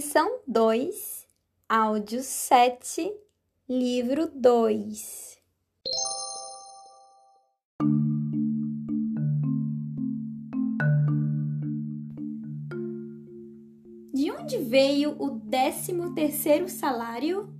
Lição 0.00 0.40
2, 0.48 1.26
áudio 1.68 2.22
7, 2.22 3.12
livro 3.68 4.30
2. 4.34 5.38
De 14.14 14.30
onde 14.30 14.56
veio 14.56 15.14
o 15.18 15.32
décimo 15.32 16.14
terceiro 16.14 16.66
salário? 16.66 17.52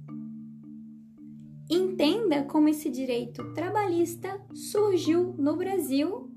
Entenda 1.68 2.45
como 2.45 2.70
esse 2.70 2.88
direito 2.88 3.52
trabalhista 3.52 4.41
surgiu 4.54 5.34
no 5.36 5.57
Brasil 5.57 6.30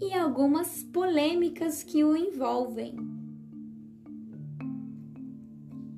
e 0.00 0.14
algumas 0.14 0.84
polêmicas 0.84 1.82
que 1.82 2.04
o 2.04 2.16
envolvem. 2.16 3.13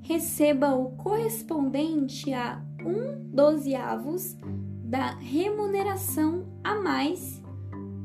receba 0.01 0.73
o 0.75 0.97
correspondente 0.97 2.33
a 2.33 2.65
um 2.85 3.29
dozeavos 3.33 4.37
da 4.83 5.11
remuneração 5.15 6.45
a 6.63 6.75
mais 6.75 7.41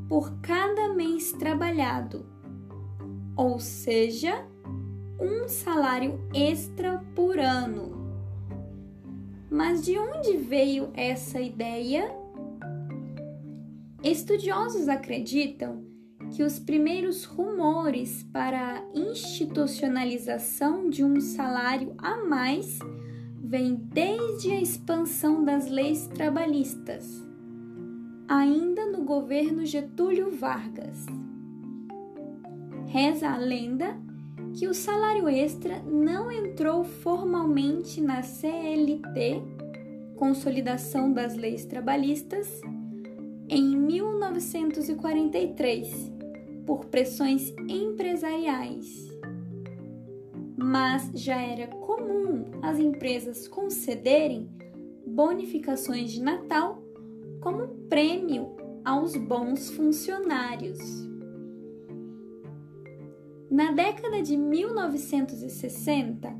por 0.08 0.40
cada 0.40 0.94
mês 0.94 1.32
trabalhado, 1.32 2.24
ou 3.36 3.58
seja, 3.58 4.46
um 5.20 5.48
salário 5.48 6.20
extra 6.32 7.04
por 7.14 7.38
ano. 7.38 7.96
Mas 9.50 9.84
de 9.84 9.98
onde 9.98 10.36
veio 10.36 10.90
essa 10.94 11.40
ideia? 11.40 12.14
Estudiosos 14.02 14.88
acreditam 14.88 15.84
que 16.30 16.42
os 16.42 16.58
primeiros 16.58 17.24
rumores 17.24 18.22
para 18.32 18.78
a 18.78 18.82
institucionalização 18.94 20.88
de 20.88 21.02
um 21.02 21.20
salário 21.20 21.94
a 21.98 22.24
mais 22.24 22.78
vêm 23.46 23.76
desde 23.76 24.50
a 24.50 24.60
expansão 24.60 25.44
das 25.44 25.68
leis 25.68 26.08
trabalhistas, 26.08 27.24
ainda 28.26 28.90
no 28.90 29.04
governo 29.04 29.64
Getúlio 29.64 30.32
Vargas. 30.32 31.06
Reza 32.88 33.28
a 33.28 33.36
lenda 33.36 33.96
que 34.52 34.66
o 34.66 34.74
salário 34.74 35.28
extra 35.28 35.80
não 35.82 36.32
entrou 36.32 36.82
formalmente 36.82 38.00
na 38.00 38.22
CLT, 38.22 39.40
Consolidação 40.16 41.12
das 41.12 41.36
Leis 41.36 41.64
Trabalhistas, 41.66 42.60
em 43.48 43.76
1943, 43.76 46.12
por 46.66 46.86
pressões 46.86 47.54
empresariais. 47.68 49.15
Mas 50.56 51.10
já 51.14 51.40
era 51.40 51.66
comum 51.66 52.44
as 52.62 52.78
empresas 52.78 53.46
concederem 53.46 54.48
bonificações 55.06 56.12
de 56.12 56.22
Natal 56.22 56.82
como 57.40 57.68
prêmio 57.88 58.56
aos 58.84 59.16
bons 59.16 59.70
funcionários. 59.70 60.78
Na 63.50 63.72
década 63.72 64.22
de 64.22 64.36
1960, 64.36 66.34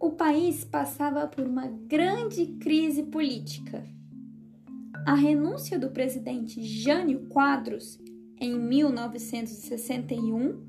o 0.00 0.10
país 0.10 0.64
passava 0.64 1.26
por 1.26 1.46
uma 1.46 1.66
grande 1.66 2.46
crise 2.58 3.04
política 3.04 3.84
a 5.06 5.14
renúncia 5.14 5.78
do 5.78 5.90
presidente 5.90 6.62
Jânio 6.62 7.26
Quadros 7.28 8.00
em 8.40 8.58
1961 8.58 10.66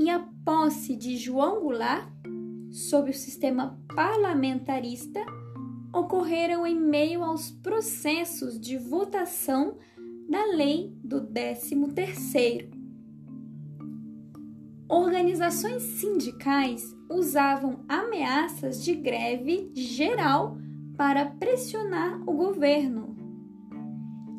e 0.00 0.08
a 0.08 0.18
posse 0.44 0.96
de 0.96 1.16
João 1.16 1.60
Goulart 1.60 2.08
sob 2.72 3.10
o 3.10 3.14
sistema 3.14 3.78
parlamentarista 3.94 5.20
ocorreram 5.92 6.66
em 6.66 6.74
meio 6.74 7.22
aos 7.22 7.50
processos 7.50 8.58
de 8.58 8.78
votação 8.78 9.76
da 10.28 10.44
lei 10.56 10.96
do 11.04 11.20
13º. 11.20 12.70
Organizações 14.88 15.82
sindicais 15.82 16.82
usavam 17.08 17.84
ameaças 17.88 18.82
de 18.82 18.94
greve 18.94 19.70
geral 19.74 20.56
para 20.96 21.26
pressionar 21.26 22.20
o 22.28 22.32
governo 22.32 23.10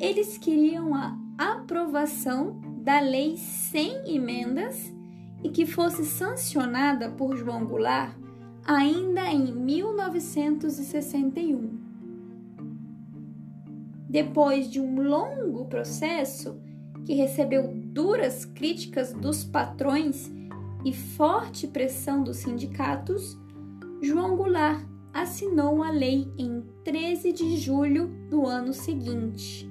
eles 0.02 0.36
queriam 0.36 0.96
a 0.96 1.16
aprovação 1.38 2.60
da 2.82 2.98
lei 2.98 3.36
sem 3.36 4.12
emendas 4.12 4.92
e 5.42 5.50
que 5.50 5.66
fosse 5.66 6.04
sancionada 6.04 7.10
por 7.10 7.36
João 7.36 7.64
Goulart 7.64 8.14
ainda 8.64 9.28
em 9.28 9.52
1961. 9.52 11.82
Depois 14.08 14.70
de 14.70 14.80
um 14.80 15.02
longo 15.02 15.64
processo 15.66 16.60
que 17.04 17.14
recebeu 17.14 17.72
duras 17.74 18.44
críticas 18.44 19.12
dos 19.12 19.42
patrões 19.42 20.30
e 20.84 20.92
forte 20.92 21.66
pressão 21.66 22.22
dos 22.22 22.36
sindicatos, 22.38 23.36
João 24.00 24.36
Goulart 24.36 24.86
assinou 25.12 25.82
a 25.82 25.90
lei 25.90 26.32
em 26.38 26.62
13 26.84 27.32
de 27.32 27.56
julho 27.56 28.06
do 28.28 28.46
ano 28.46 28.72
seguinte. 28.72 29.68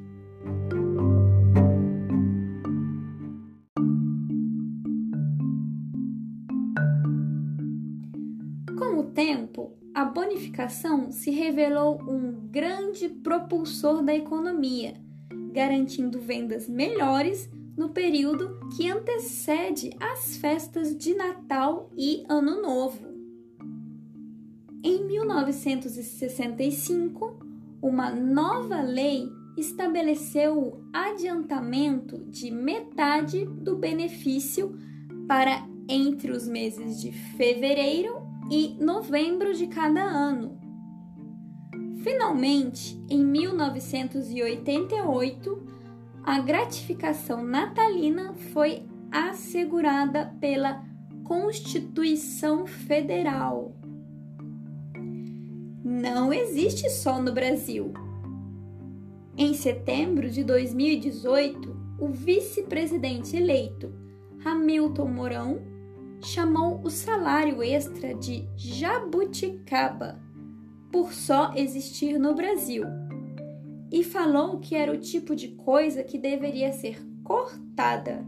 Com 8.81 8.97
o 8.97 9.03
tempo, 9.03 9.77
a 9.93 10.03
bonificação 10.03 11.11
se 11.11 11.29
revelou 11.29 12.01
um 12.01 12.47
grande 12.49 13.07
propulsor 13.07 14.01
da 14.01 14.15
economia, 14.15 14.95
garantindo 15.53 16.19
vendas 16.19 16.67
melhores 16.67 17.47
no 17.77 17.89
período 17.89 18.59
que 18.75 18.89
antecede 18.89 19.91
as 19.99 20.35
festas 20.37 20.97
de 20.97 21.13
Natal 21.13 21.91
e 21.95 22.23
Ano 22.27 22.59
Novo. 22.59 23.07
Em 24.83 25.05
1965, 25.05 27.37
uma 27.83 28.09
nova 28.09 28.81
lei 28.81 29.29
estabeleceu 29.55 30.57
o 30.57 30.81
adiantamento 30.91 32.17
de 32.25 32.49
metade 32.49 33.45
do 33.45 33.75
benefício 33.75 34.75
para 35.27 35.69
entre 35.87 36.31
os 36.31 36.47
meses 36.47 36.99
de 36.99 37.11
fevereiro 37.11 38.20
e 38.51 38.75
novembro 38.83 39.53
de 39.53 39.67
cada 39.67 40.03
ano. 40.03 40.59
Finalmente, 42.03 43.01
em 43.09 43.23
1988, 43.23 45.63
a 46.21 46.37
gratificação 46.39 47.45
natalina 47.45 48.33
foi 48.51 48.85
assegurada 49.09 50.35
pela 50.41 50.83
Constituição 51.23 52.67
Federal. 52.67 53.73
Não 55.81 56.33
existe 56.33 56.89
só 56.89 57.21
no 57.21 57.31
Brasil. 57.31 57.93
Em 59.37 59.53
setembro 59.53 60.29
de 60.29 60.43
2018, 60.43 61.73
o 61.97 62.09
vice-presidente 62.09 63.37
eleito, 63.37 63.93
Hamilton 64.43 65.07
Mourão, 65.07 65.70
chamou 66.21 66.81
o 66.83 66.89
salário 66.89 67.63
extra 67.63 68.13
de 68.13 68.47
jabuticaba, 68.55 70.19
por 70.91 71.13
só 71.13 71.53
existir 71.55 72.19
no 72.19 72.35
Brasil, 72.35 72.85
e 73.91 74.03
falou 74.03 74.59
que 74.59 74.75
era 74.75 74.91
o 74.91 74.99
tipo 74.99 75.35
de 75.35 75.49
coisa 75.49 76.03
que 76.03 76.17
deveria 76.17 76.71
ser 76.71 77.01
cortada. 77.23 78.25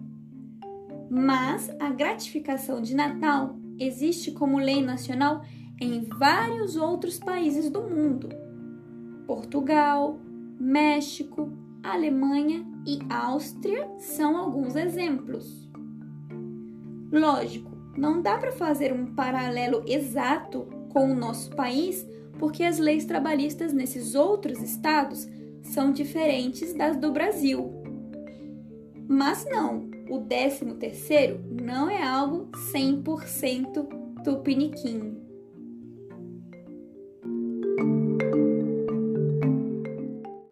Mas 1.09 1.69
a 1.79 1.89
gratificação 1.89 2.81
de 2.81 2.95
Natal 2.95 3.55
existe 3.79 4.31
como 4.31 4.57
lei 4.57 4.81
nacional 4.81 5.43
em 5.79 6.01
vários 6.01 6.75
outros 6.75 7.19
países 7.19 7.69
do 7.69 7.81
mundo. 7.81 8.29
Portugal, 9.27 10.19
México, 10.59 11.51
Alemanha 11.83 12.65
e 12.85 12.99
Áustria 13.09 13.89
são 13.97 14.37
alguns 14.37 14.75
exemplos. 14.75 15.69
Lógico, 17.11 17.72
não 17.97 18.21
dá 18.21 18.37
para 18.37 18.51
fazer 18.51 18.91
um 18.91 19.13
paralelo 19.13 19.83
exato 19.87 20.67
com 20.89 21.11
o 21.11 21.15
nosso 21.15 21.51
país, 21.55 22.05
porque 22.39 22.63
as 22.63 22.79
leis 22.79 23.05
trabalhistas 23.05 23.73
nesses 23.73 24.15
outros 24.15 24.59
estados 24.61 25.27
são 25.61 25.91
diferentes 25.91 26.73
das 26.73 26.97
do 26.97 27.11
Brasil. 27.11 27.71
Mas 29.07 29.45
não, 29.45 29.89
o 30.09 30.21
13 30.21 30.73
terceiro 30.75 31.39
não 31.49 31.89
é 31.89 32.03
algo 32.03 32.49
100% 32.73 34.23
tupiniquim. 34.23 35.22